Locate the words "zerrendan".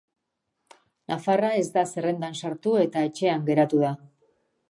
1.93-2.39